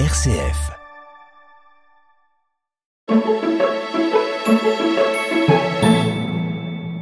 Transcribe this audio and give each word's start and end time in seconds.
RCF. 0.00 0.72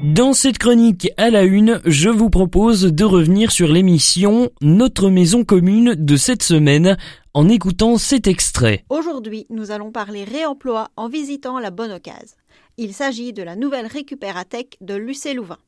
Dans 0.03 0.35
cette 0.35 0.59
chronique 0.59 1.11
à 1.17 1.31
la 1.31 1.45
une, 1.45 1.81
je 1.87 2.11
vous 2.11 2.29
propose 2.29 2.83
de 2.83 3.05
revenir 3.05 3.51
sur 3.51 3.69
l'émission 3.69 4.51
Notre 4.61 5.09
maison 5.09 5.43
commune 5.43 5.95
de 5.95 6.17
cette 6.17 6.43
semaine 6.43 6.99
en 7.33 7.49
écoutant 7.49 7.97
cet 7.97 8.27
extrait. 8.27 8.85
Aujourd'hui, 8.91 9.47
nous 9.49 9.71
allons 9.71 9.91
parler 9.91 10.25
réemploi 10.25 10.91
en 10.97 11.09
visitant 11.09 11.59
la 11.59 11.71
Bonne 11.71 11.93
Occasion. 11.93 12.37
Il 12.77 12.93
s'agit 12.93 13.33
de 13.33 13.43
la 13.43 13.57
nouvelle 13.57 13.87
récupérathèque 13.87 14.77
de 14.83 14.97
Lucé-Louvain. 14.97 15.59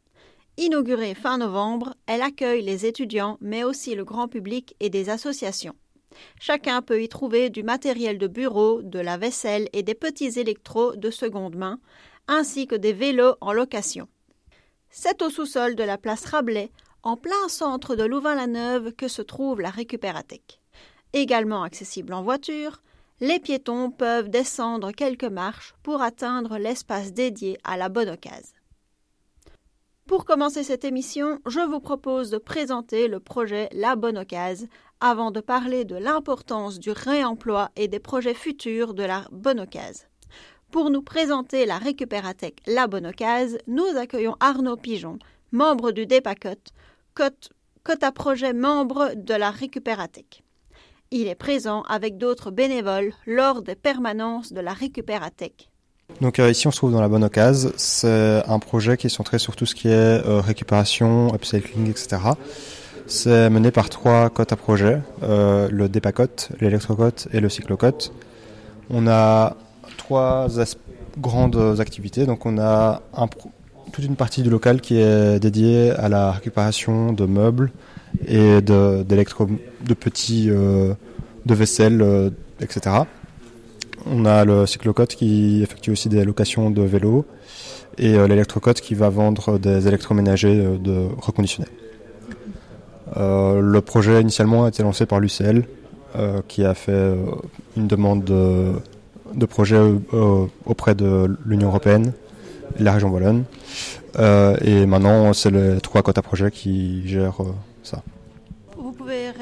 Inaugurée 0.59 1.15
fin 1.15 1.39
novembre, 1.39 1.95
elle 2.07 2.21
accueille 2.21 2.63
les 2.63 2.85
étudiants 2.85 3.39
mais 3.41 3.65
aussi 3.65 3.95
le 3.95 4.05
grand 4.05 4.29
public 4.29 4.77
et 4.79 4.91
des 4.91 5.09
associations. 5.09 5.75
Chacun 6.41 6.83
peut 6.83 7.03
y 7.03 7.09
trouver 7.09 7.51
du 7.51 7.63
matériel 7.63 8.19
de 8.19 8.27
bureau, 8.27 8.83
de 8.83 8.99
la 8.99 9.17
vaisselle 9.17 9.69
et 9.73 9.83
des 9.83 9.95
petits 9.95 10.39
électros 10.39 10.97
de 10.97 11.11
seconde 11.11 11.57
main, 11.57 11.81
ainsi 12.29 12.67
que 12.67 12.75
des 12.75 12.93
vélos 12.93 13.37
en 13.41 13.53
location. 13.53 14.09
C'est 14.91 15.23
au 15.23 15.31
sous-sol 15.31 15.75
de 15.75 15.83
la 15.83 15.99
place 15.99 16.25
Rabelais, 16.25 16.71
en 17.03 17.17
plein 17.17 17.49
centre 17.49 17.97
de 17.97 18.05
Louvain-la-Neuve, 18.05 18.93
que 18.93 19.09
se 19.09 19.23
trouve 19.23 19.61
la 19.61 19.71
récupérathèque. 19.71 20.61
Également 21.13 21.63
accessible 21.63 22.13
en 22.15 22.23
voiture, 22.23 22.83
les 23.21 23.39
piétons 23.39 23.91
peuvent 23.91 24.29
descendre 24.29 24.91
quelques 24.91 25.25
marches 25.25 25.75
pour 25.83 26.03
atteindre 26.03 26.59
l'espace 26.59 27.13
dédié 27.13 27.59
à 27.65 27.77
la 27.77 27.89
bonne 27.89 28.09
occasion. 28.09 28.57
Pour 30.07 30.27
commencer 30.27 30.65
cette 30.65 30.85
émission, 30.85 31.41
je 31.47 31.61
vous 31.61 31.81
propose 31.81 32.31
de 32.31 32.37
présenter 32.37 33.09
le 33.09 33.21
projet 33.21 33.71
La 33.73 33.97
Bonne 33.97 34.19
Occasion 34.19 34.69
avant 35.05 35.31
de 35.31 35.41
parler 35.41 35.85
de 35.85 35.97
l'importance 35.97 36.79
du 36.79 36.91
réemploi 36.91 37.71
et 37.77 37.89
des 37.89 37.99
projets 37.99 38.33
futurs 38.33 38.95
de 38.95 39.03
la 39.03 39.27
Bonne 39.31 39.61
Occasion. 39.61 40.07
Pour 40.71 40.89
nous 40.89 41.03
présenter 41.03 41.67
la 41.67 41.77
récupérathèque 41.77 42.63
La 42.67 42.87
Bonne 42.87 43.09
Occasion, 43.09 43.59
nous 43.67 43.99
accueillons 43.99 44.35
Arnaud 44.41 44.79
Pigeon, 44.79 45.19
membre 45.53 45.93
du 45.93 46.07
DEPACOT, 46.07 46.73
cote 47.13 48.03
à 48.03 48.13
projet 48.13 48.55
membre 48.55 49.13
de 49.15 49.35
la 49.35 49.51
récupérathèque. 49.51 50.43
Il 51.11 51.29
est 51.29 51.35
présent 51.35 51.83
avec 51.83 52.17
d'autres 52.17 52.51
bénévoles 52.51 53.13
lors 53.27 53.61
des 53.61 53.77
permanences 53.77 54.55
de 54.55 54.61
la 54.63 54.73
récupérathèque. 54.73 55.69
Donc 56.23 56.39
euh, 56.39 56.51
ici 56.51 56.67
on 56.67 56.71
se 56.71 56.79
trouve 56.79 56.93
dans 56.93 57.03
la 57.03 57.09
bonne 57.09 57.25
occasion. 57.25 57.73
C'est 57.77 58.43
un 58.47 58.59
projet 58.59 58.97
qui 58.97 59.09
est 59.09 59.11
centré 59.11 59.39
sur 59.39 59.55
tout 59.55 59.67
ce 59.67 59.75
qui 59.75 59.89
est 59.89 59.93
euh, 59.93 60.41
récupération, 60.41 61.35
upcycling, 61.35 61.91
etc. 61.91 62.21
C'est 63.07 63.51
mené 63.51 63.71
par 63.71 63.91
trois 63.91 64.31
cotes 64.31 64.53
à 64.53 64.57
projet, 64.57 65.01
euh, 65.23 65.69
le 65.71 65.89
dépacote, 65.89 66.51
l'électrocote 66.61 67.29
et 67.33 67.41
le 67.41 67.49
cyclocote. 67.49 68.13
On 68.91 69.07
a 69.07 69.57
trois 69.97 70.49
grandes 71.19 71.81
activités. 71.81 72.27
Donc 72.27 72.47
on 72.47 72.59
a 72.59 73.03
toute 73.93 74.05
une 74.05 74.17
partie 74.17 74.43
du 74.43 74.51
local 74.51 74.81
qui 74.81 74.99
est 74.99 75.39
dédiée 75.39 75.91
à 75.91 76.09
la 76.09 76.33
récupération 76.33 77.13
de 77.13 77.27
meubles 77.27 77.71
et 78.27 78.61
de, 78.61 79.03
de 79.03 79.95
petits 79.95 80.47
de 80.49 81.55
vaisselle, 81.55 82.33
etc. 82.61 83.05
On 84.07 84.27
a 84.27 84.45
le 84.45 84.67
cyclocote 84.67 85.15
qui 85.15 85.63
effectue 85.63 85.91
aussi 85.91 86.09
des 86.09 86.25
locations 86.25 86.71
de 86.71 86.83
vélos 86.83 87.25
et 87.97 88.15
euh, 88.15 88.27
l'électrocote 88.27 88.81
qui 88.81 88.95
va 88.95 89.09
vendre 89.09 89.59
des 89.59 89.89
électroménagers 89.89 90.61
euh, 90.61 90.79
de 90.79 91.09
reconditionnés. 91.19 91.69
Euh, 93.17 93.61
le 93.61 93.81
projet 93.81 94.21
initialement 94.21 94.65
a 94.65 94.69
été 94.69 94.83
lancé 94.83 95.07
par 95.07 95.21
l'UCL 95.21 95.65
qui 96.47 96.65
a 96.65 96.75
fait 96.75 97.13
une 97.77 97.89
demande 97.89 98.23
de, 98.23 99.47
projet 99.47 99.81
auprès 100.65 100.95
de 100.95 101.37
l'Union 101.45 101.71
européenne 101.71 102.13
et 102.79 102.85
la 102.85 102.93
région 102.93 103.11
Wallonne. 103.11 103.43
et 104.17 104.87
maintenant, 104.87 105.33
c'est 105.33 105.51
les 105.51 105.81
trois 105.81 106.03
cotes 106.03 106.19
à 106.19 106.23
projet 106.23 106.53
qui 106.53 107.03
gèrent 107.09 107.43
ça. 107.83 108.05
Vous 108.79 108.93
pouvez 108.93 109.33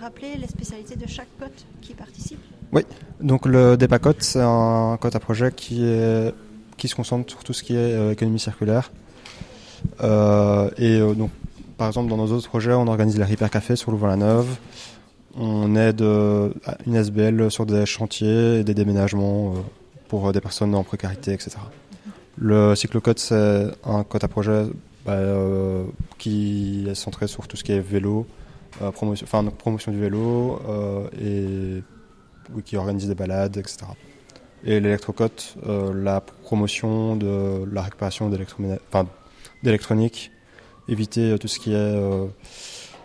rappeler 0.00 0.36
les 0.40 0.46
spécialités 0.46 0.96
de 0.96 1.06
chaque 1.06 1.28
cote 1.38 1.66
qui 1.82 1.92
participe? 1.92 2.40
Oui, 2.72 2.82
donc 3.20 3.44
le 3.44 3.76
DEPACOT, 3.76 4.14
c'est 4.20 4.40
un 4.40 4.94
à 4.94 5.20
projet 5.20 5.52
qui, 5.54 5.84
est, 5.84 6.32
qui 6.78 6.88
se 6.88 6.94
concentre 6.94 7.30
sur 7.30 7.44
tout 7.44 7.52
ce 7.52 7.62
qui 7.62 7.74
est 7.74 7.92
euh, 7.92 8.12
économie 8.12 8.40
circulaire. 8.40 8.90
Euh, 10.02 10.70
et 10.78 10.98
euh, 10.98 11.12
donc, 11.12 11.30
par 11.76 11.88
exemple, 11.88 12.08
dans 12.08 12.16
nos 12.16 12.32
autres 12.32 12.48
projets, 12.48 12.72
on 12.72 12.86
organise 12.86 13.18
la 13.18 13.28
Hyper 13.28 13.50
Café 13.50 13.76
sur 13.76 13.90
Louvain-la-Neuve. 13.90 14.56
On 15.34 15.76
aide 15.76 16.02
une 16.02 16.94
SBL 16.94 17.50
sur 17.50 17.64
des 17.64 17.86
chantiers 17.86 18.58
et 18.58 18.64
des 18.64 18.74
déménagements 18.74 19.54
pour 20.08 20.30
des 20.32 20.42
personnes 20.42 20.74
en 20.74 20.84
précarité, 20.84 21.32
etc. 21.32 21.52
Le 22.36 22.74
cyclocode, 22.74 23.18
c'est 23.18 23.70
un 23.84 24.04
code 24.04 24.24
à 24.24 24.28
projet 24.28 24.66
bah, 25.06 25.18
qui 26.18 26.86
est 26.86 26.94
centré 26.94 27.28
sur 27.28 27.48
tout 27.48 27.56
ce 27.56 27.64
qui 27.64 27.72
est 27.72 27.80
vélo, 27.80 28.26
promotion, 28.92 29.24
enfin, 29.24 29.42
promotion 29.44 29.90
du 29.90 29.98
vélo 29.98 30.60
et 31.18 31.82
qui 32.64 32.76
organise 32.76 33.08
des 33.08 33.14
balades, 33.14 33.56
etc. 33.56 33.86
Et 34.64 34.78
l'électrocote, 34.80 35.56
euh, 35.66 35.92
la 35.92 36.20
promotion 36.20 37.16
de 37.16 37.64
la 37.70 37.82
récupération 37.82 38.30
d'électronique, 39.62 40.30
éviter 40.88 41.32
euh, 41.32 41.38
tout 41.38 41.48
ce 41.48 41.58
qui 41.58 41.72
est 41.72 41.76
euh, 41.76 42.26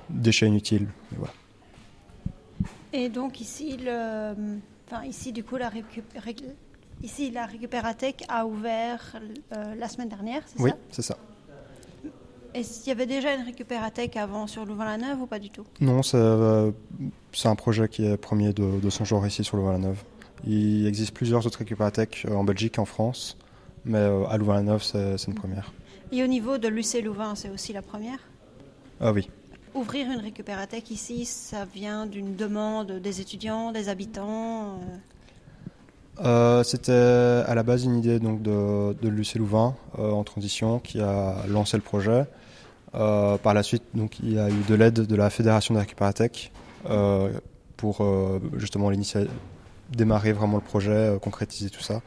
déchets 0.09 0.47
inutiles. 0.47 0.87
Et, 2.93 3.09
donc 3.09 3.41
ici, 3.41 3.77
le, 3.77 4.33
ici 5.05 5.31
du 5.31 5.43
coup, 5.43 5.57
la, 5.57 5.71
ici, 7.03 7.31
la 7.31 7.45
récupérathèque 7.45 8.23
a 8.29 8.45
ouvert 8.45 9.19
la 9.51 9.87
semaine 9.87 10.09
dernière, 10.09 10.43
c'est 10.47 10.61
oui, 10.61 10.69
ça? 10.69 10.75
Oui, 10.75 10.81
c'est 10.91 11.01
ça. 11.01 11.17
Est-ce 12.57 12.79
qu'il 12.79 12.87
y 12.87 12.91
avait 12.91 13.05
déjà 13.05 13.35
une 13.35 13.43
récupérathèque 13.43 14.17
avant 14.17 14.47
sur 14.47 14.65
Louvain-la-Neuve 14.65 15.21
ou 15.21 15.27
pas 15.27 15.37
du 15.37 15.51
tout? 15.51 15.63
Non, 15.79 16.01
euh, 16.15 16.71
c'est 17.31 17.47
un 17.47 17.55
projet 17.55 17.87
qui 17.87 18.03
est 18.03 18.17
premier 18.17 18.51
de, 18.51 18.89
son 18.89 19.05
genre 19.05 19.27
ici 19.27 19.43
sur 19.43 19.57
Louvain-la-Neuve. 19.57 20.01
Il 20.43 20.87
existe 20.87 21.13
plusieurs 21.13 21.45
autres 21.45 21.59
récupérathèques 21.59 22.25
euh, 22.27 22.33
en 22.33 22.43
Belgique 22.43 22.77
et 22.77 22.81
en 22.81 22.85
France, 22.85 23.37
mais 23.85 23.99
euh, 23.99 24.25
à 24.25 24.37
Louvain-la-Neuve, 24.37 24.81
c'est 24.81 25.27
une 25.27 25.35
première. 25.35 25.71
Et 26.11 26.23
au 26.23 26.27
niveau 26.27 26.57
de 26.57 26.67
l'UC 26.67 27.03
Louvain, 27.03 27.35
c'est 27.35 27.49
aussi 27.49 27.73
la 27.73 27.81
première? 27.81 28.19
Ah 28.99 29.11
oui. 29.11 29.29
Ouvrir 29.73 30.09
une 30.11 30.19
récupérathèque 30.19 30.89
ici, 30.89 31.25
ça 31.25 31.65
vient 31.65 32.05
d'une 32.05 32.35
demande 32.35 32.93
des 32.93 33.21
étudiants, 33.21 33.71
des 33.71 33.89
habitants 33.89 34.79
C'était 36.63 37.43
à 37.45 37.53
la 37.53 37.63
base 37.63 37.83
une 37.83 37.97
idée 37.97 38.19
donc, 38.19 38.41
de, 38.41 38.93
de 38.93 39.09
l'UC 39.09 39.35
Louvain 39.35 39.75
en 39.97 40.23
transition 40.23 40.79
qui 40.79 40.99
a 40.99 41.35
lancé 41.47 41.77
le 41.77 41.83
projet. 41.83 42.25
Euh, 42.95 43.37
par 43.37 43.53
la 43.53 43.63
suite, 43.63 43.83
donc, 43.93 44.19
il 44.19 44.33
y 44.33 44.39
a 44.39 44.49
eu 44.49 44.63
de 44.67 44.75
l'aide 44.75 45.05
de 45.05 45.15
la 45.15 45.29
Fédération 45.29 45.73
de 45.75 45.79
récupératech 45.79 46.51
euh, 46.89 47.31
pour 47.75 48.01
euh, 48.01 48.39
justement 48.55 48.91
démarrer 49.91 50.31
vraiment 50.31 50.57
le 50.57 50.63
projet, 50.63 51.17
concrétiser 51.21 51.69
tout 51.69 51.81
ça. 51.81 52.01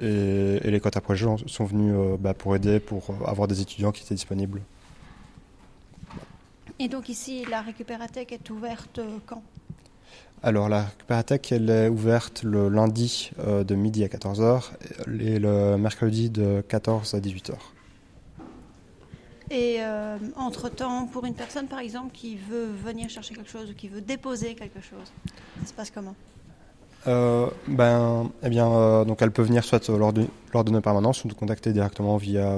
Et, 0.00 0.70
les 0.70 0.80
quotas 0.80 1.00
projets 1.00 1.26
sont 1.46 1.64
venus 1.64 1.94
bah, 2.18 2.34
pour 2.34 2.56
aider, 2.56 2.80
pour 2.80 3.04
avoir 3.26 3.48
des 3.48 3.60
étudiants 3.60 3.92
qui 3.92 4.02
étaient 4.02 4.14
disponibles. 4.14 4.60
Et 6.78 6.88
donc 6.88 7.08
ici, 7.08 7.44
la 7.50 7.60
récupératech 7.60 8.32
est 8.32 8.50
ouverte 8.50 9.00
quand? 9.26 9.42
Alors 10.42 10.70
la 10.70 10.84
récupératech, 10.84 11.52
elle 11.52 11.68
est 11.68 11.88
ouverte 11.88 12.42
le 12.42 12.70
lundi 12.70 13.30
de 13.38 13.74
midi 13.74 14.02
à 14.04 14.08
14h 14.08 14.70
et 15.20 15.38
le 15.38 15.76
mercredi 15.76 16.30
de 16.30 16.62
14 16.66 17.14
à 17.14 17.20
18h. 17.20 17.52
Et 19.50 19.78
euh, 19.80 20.16
entre-temps, 20.36 21.06
pour 21.06 21.26
une 21.26 21.34
personne, 21.34 21.66
par 21.66 21.80
exemple, 21.80 22.12
qui 22.12 22.36
veut 22.36 22.66
venir 22.66 23.10
chercher 23.10 23.34
quelque 23.34 23.50
chose 23.50 23.70
ou 23.70 23.74
qui 23.74 23.88
veut 23.88 24.00
déposer 24.00 24.54
quelque 24.54 24.80
chose, 24.80 25.12
ça 25.62 25.66
se 25.66 25.72
passe 25.72 25.90
comment? 25.90 26.14
Euh, 27.06 27.46
ben, 27.66 28.30
eh 28.42 28.48
bien, 28.48 28.70
euh, 28.70 29.04
donc 29.04 29.22
elle 29.22 29.30
peut 29.30 29.42
venir 29.42 29.64
soit 29.64 29.88
lors 29.88 30.12
de, 30.12 30.26
lors 30.52 30.64
de 30.64 30.70
nos 30.70 30.80
permanences 30.80 31.24
ou 31.24 31.28
nous 31.28 31.34
contacter 31.34 31.72
directement 31.72 32.16
via 32.16 32.54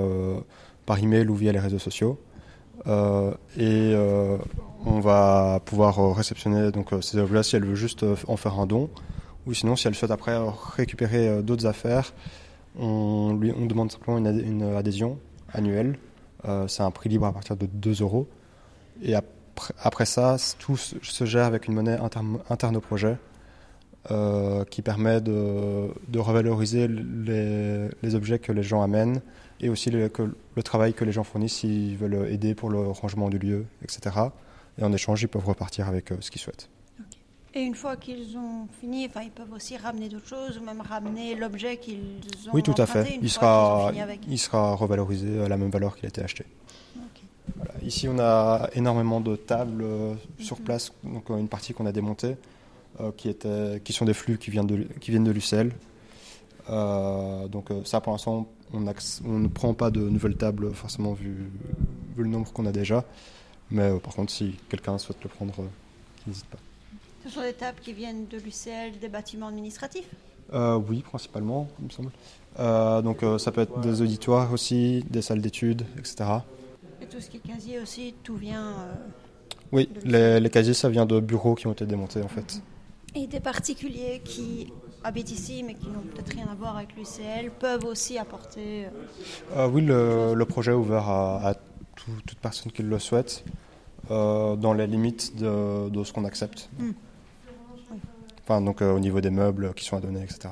par 0.87 0.99
email 0.99 1.29
ou 1.29 1.35
via 1.35 1.53
les 1.53 1.61
réseaux 1.61 1.79
sociaux. 1.79 2.19
et 2.87 3.95
on 4.85 5.01
va 5.01 5.61
pouvoir 5.65 6.15
réceptionner 6.15 6.73
donc 6.73 6.91
ces 7.01 7.19
objets 7.19 7.43
si 7.43 7.57
elle 7.57 7.65
veut 7.65 7.77
juste 7.77 8.05
en 8.27 8.37
faire 8.37 8.59
un 8.59 8.67
don, 8.67 8.91
ou 9.47 9.55
sinon 9.55 9.77
si 9.77 9.87
elle 9.87 9.95
souhaite 9.95 10.11
après 10.11 10.37
récupérer 10.77 11.43
d'autres 11.43 11.67
affaires, 11.67 12.13
on 12.79 13.35
lui 13.35 13.53
on 13.57 13.67
demande 13.67 13.93
simplement 13.93 14.19
une, 14.19 14.63
adhésion 14.77 15.19
annuelle 15.53 15.99
euh, 16.45 16.67
c'est 16.69 16.83
un 16.83 16.91
prix 16.91 17.09
libre 17.09 17.27
à 17.27 17.33
partir 17.33 17.57
de 17.57 17.67
2 17.67 18.03
euros. 18.03 18.29
Et 19.03 19.15
après, 19.83 20.07
ça, 20.07 20.37
tout 20.59 20.77
se 20.77 21.25
gère 21.25 21.47
avec 21.47 21.69
une 21.69 21.75
monnaie 21.75 21.99
interne, 22.51 22.77
au 22.77 22.81
projet 22.81 23.17
euh, 24.11 24.65
qui 24.65 24.83
permet 24.83 25.21
de, 25.21 26.19
revaloriser 26.19 26.89
les, 26.89 28.15
objets 28.15 28.39
que 28.39 28.53
les 28.53 28.63
gens 28.63 28.83
amènent 28.83 29.21
et 29.61 29.69
aussi 29.69 29.91
le, 29.91 30.11
travail 30.65 30.93
que 30.93 31.05
les 31.05 31.13
gens 31.13 31.25
fournissent 31.25 31.59
s'ils 31.59 31.97
veulent 31.97 32.27
aider 32.29 32.55
pour 32.55 32.71
le 32.71 32.81
rangement 32.89 33.29
du 33.29 33.39
lieu, 33.39 33.67
etc. 33.83 34.17
Et 34.79 34.85
en 34.85 34.93
échange, 34.93 35.23
ils 35.23 35.29
peuvent 35.29 35.47
repartir 35.47 35.89
avec 35.89 36.11
euh, 36.11 36.17
ce 36.21 36.31
qu'ils 36.31 36.41
souhaitent. 36.41 36.69
Et 37.55 37.61
une 37.61 37.75
fois 37.75 37.97
qu'ils 37.97 38.37
ont 38.39 38.67
fini, 38.81 39.07
enfin, 39.07 39.21
ils 39.23 39.31
peuvent 39.31 39.53
aussi 39.53 39.77
ramener 39.77 40.09
d'autres 40.09 40.27
choses 40.29 40.59
ou 40.59 40.65
même 40.65 40.81
ramener 40.81 41.35
l'objet 41.35 41.77
qu'ils 41.77 42.21
ont 42.49 42.55
Oui, 42.55 42.63
tout 42.63 42.75
à 42.79 42.87
fait. 42.87 43.19
Il 43.21 43.29
sera, 43.31 43.93
il 43.95 44.39
revalorisé 44.53 45.43
à 45.43 45.49
la 45.49 45.59
même 45.59 45.71
valeur 45.71 45.95
qu'il 45.97 46.07
a 46.07 46.09
été 46.09 46.23
acheté. 46.23 46.47
Voilà. 47.57 47.75
Ici, 47.83 48.09
on 48.09 48.19
a 48.19 48.69
énormément 48.75 49.21
de 49.21 49.37
tables 49.37 49.83
euh, 49.83 50.15
sur 50.39 50.59
Mhm. 50.59 50.65
place, 50.65 50.93
donc 51.05 51.31
euh, 51.31 51.37
une 51.39 51.49
partie 51.49 51.75
qu'on 51.75 51.87
a 51.87 51.93
démontée, 51.93 52.37
qui, 53.17 53.29
était, 53.29 53.81
qui 53.85 53.93
sont 53.93 54.05
des 54.05 54.15
flux 54.15 54.39
qui 54.39 54.51
viennent 54.51 54.67
de, 54.67 54.85
qui 55.01 55.11
viennent 55.11 55.25
de 55.25 55.31
l'UCL. 55.31 55.73
Euh, 56.71 57.49
donc 57.49 57.71
euh, 57.71 57.83
ça, 57.85 58.01
pour 58.01 58.13
l'instant, 58.13 58.49
on, 58.73 58.81
ne 58.81 59.49
prend 59.49 59.75
pas 59.75 59.91
de 59.91 60.01
nouvelles 60.01 60.37
tables, 60.37 60.73
forcément, 60.75 61.13
vu, 61.13 61.51
vu 62.17 62.23
le 62.23 62.29
nombre 62.29 62.53
qu'on 62.53 62.67
a 62.67 62.73
déjà. 62.73 63.05
Mais 63.71 63.83
euh, 63.85 63.99
par 63.99 64.15
contre, 64.15 64.33
si 64.33 64.57
quelqu'un 64.69 64.99
souhaite 64.99 65.23
le 65.23 65.29
prendre, 65.29 65.55
euh, 65.59 65.67
n'hésite 66.27 66.47
pas. 66.47 66.59
Ce 67.25 67.31
sont 67.31 67.43
des 67.43 67.53
tables 67.53 67.79
qui 67.81 67.93
viennent 67.93 68.27
de 68.27 68.37
l'UCL, 68.39 68.99
des 69.01 69.09
bâtiments 69.09 69.49
administratifs? 69.49 70.09
Euh, 70.53 70.77
oui, 70.89 71.01
principalement, 71.03 71.69
il 71.79 71.87
me 71.87 71.91
semble. 71.91 72.11
Euh, 72.59 73.01
donc 73.01 73.23
euh, 73.23 73.39
ça 73.39 73.51
peut 73.53 73.63
être 73.63 73.81
des 73.81 74.03
auditoires 74.03 74.53
aussi, 74.53 75.05
des 75.09 75.23
salles 75.23 75.41
d'études, 75.41 75.85
etc. 75.99 76.25
Et 77.01 77.07
tout 77.07 77.21
ce 77.21 77.31
qui 77.31 77.39
est 77.39 77.41
casier 77.53 77.79
aussi, 77.81 78.15
tout 78.23 78.37
vient. 78.37 78.73
euh, 78.73 78.95
Oui, 79.73 79.89
les, 80.05 80.41
les 80.41 80.51
casiers, 80.51 80.75
ça 80.75 80.89
vient 80.91 81.07
de 81.07 81.21
bureaux 81.21 81.55
qui 81.55 81.67
ont 81.67 81.73
été 81.73 81.87
démontés 81.87 82.23
en 82.23 82.29
fait. 82.29 82.61
Et 83.15 83.27
des 83.27 83.41
particuliers 83.41 84.21
qui 84.25 84.73
habitent 85.05 85.31
ici 85.33 85.63
mais 85.63 85.75
qui 85.75 85.89
n'ont 85.89 86.01
peut-être 86.15 86.33
rien 86.35 86.47
à 86.51 86.55
voir 86.55 86.77
avec 86.77 86.95
l'UCL 86.97 87.51
peuvent 87.59 87.85
aussi 87.85 88.19
apporter. 88.19 88.87
euh, 88.87 88.89
Euh, 89.57 89.69
oui, 89.69 89.83
le, 89.83 90.35
le 90.35 90.45
projet 90.47 90.71
est 90.73 90.75
ouvert 90.75 91.09
à, 91.09 91.49
à 91.51 91.55
tout- 91.55 92.21
toute 92.27 92.39
personne 92.39 92.73
qui 92.73 92.83
le 92.83 92.99
souhaite, 92.99 93.45
euh, 94.11 94.57
dans 94.57 94.73
les 94.73 94.87
limites 94.87 95.37
de, 95.37 95.89
de 95.91 96.05
ce 96.05 96.13
qu'on 96.13 96.25
accepte. 96.25 96.71
Mm. 96.79 96.91
Oui. 97.91 97.99
Enfin, 98.45 98.61
donc 98.61 98.81
euh, 98.83 98.93
au 98.95 98.99
niveau 98.99 99.21
des 99.21 99.31
meubles 99.31 99.75
qui 99.75 99.85
sont 99.85 99.97
à 99.97 100.01
donner, 100.01 100.23
etc. 100.23 100.49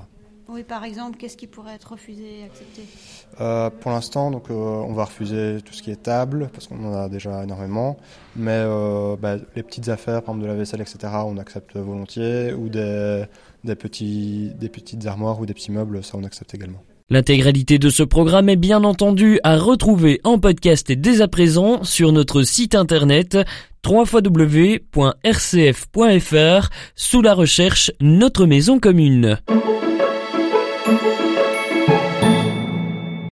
Oui, 0.52 0.64
par 0.64 0.82
exemple, 0.82 1.16
qu'est-ce 1.16 1.36
qui 1.36 1.46
pourrait 1.46 1.74
être 1.74 1.92
refusé, 1.92 2.42
accepté? 2.44 2.82
Euh, 3.40 3.70
pour 3.70 3.92
l'instant, 3.92 4.32
donc, 4.32 4.50
euh, 4.50 4.54
on 4.54 4.92
va 4.92 5.04
refuser 5.04 5.58
tout 5.64 5.72
ce 5.72 5.80
qui 5.80 5.92
est 5.92 6.02
table, 6.02 6.50
parce 6.52 6.66
qu'on 6.66 6.84
en 6.84 6.94
a 6.94 7.08
déjà 7.08 7.44
énormément. 7.44 7.96
Mais 8.34 8.64
euh, 8.64 9.14
bah, 9.16 9.36
les 9.54 9.62
petites 9.62 9.88
affaires, 9.88 10.22
par 10.22 10.34
exemple 10.34 10.42
de 10.42 10.46
la 10.46 10.58
vaisselle, 10.58 10.80
etc., 10.80 10.98
on 11.24 11.38
accepte 11.38 11.76
volontiers. 11.76 12.52
Ou 12.52 12.68
des, 12.68 13.24
des, 13.62 13.76
petits, 13.76 14.50
des 14.58 14.68
petites 14.68 15.06
armoires 15.06 15.40
ou 15.40 15.46
des 15.46 15.54
petits 15.54 15.70
meubles, 15.70 16.02
ça 16.02 16.18
on 16.18 16.24
accepte 16.24 16.52
également. 16.52 16.82
L'intégralité 17.10 17.78
de 17.78 17.88
ce 17.88 18.02
programme 18.02 18.48
est 18.48 18.56
bien 18.56 18.82
entendu 18.82 19.38
à 19.44 19.56
retrouver 19.56 20.20
en 20.24 20.38
podcast 20.38 20.90
dès 20.90 21.20
à 21.20 21.28
présent 21.28 21.84
sur 21.84 22.12
notre 22.12 22.42
site 22.42 22.74
internet 22.74 23.38
www.rcf.fr 23.86 24.80
sous 26.94 27.22
la 27.22 27.34
recherche 27.34 27.92
Notre 28.00 28.46
Maison 28.46 28.78
Commune. 28.78 29.38